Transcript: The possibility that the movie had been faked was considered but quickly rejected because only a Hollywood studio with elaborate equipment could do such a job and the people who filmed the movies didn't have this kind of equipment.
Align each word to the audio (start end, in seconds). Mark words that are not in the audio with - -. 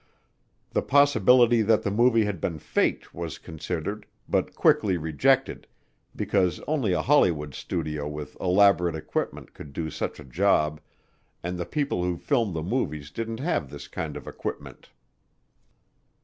The 0.71 0.81
possibility 0.81 1.61
that 1.61 1.83
the 1.83 1.91
movie 1.91 2.25
had 2.25 2.41
been 2.41 2.57
faked 2.57 3.13
was 3.13 3.37
considered 3.37 4.07
but 4.27 4.55
quickly 4.55 4.97
rejected 4.97 5.67
because 6.15 6.59
only 6.65 6.91
a 6.91 7.03
Hollywood 7.03 7.53
studio 7.53 8.07
with 8.07 8.35
elaborate 8.41 8.95
equipment 8.95 9.53
could 9.53 9.73
do 9.73 9.91
such 9.91 10.19
a 10.19 10.23
job 10.25 10.81
and 11.43 11.55
the 11.59 11.65
people 11.67 12.03
who 12.03 12.17
filmed 12.17 12.55
the 12.55 12.63
movies 12.63 13.11
didn't 13.11 13.41
have 13.41 13.69
this 13.69 13.87
kind 13.87 14.17
of 14.17 14.27
equipment. 14.27 14.89